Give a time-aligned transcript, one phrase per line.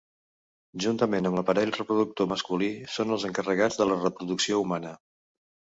[0.85, 4.97] Juntament amb l'aparell reproductor masculí, són els encarregats de la reproducció humana.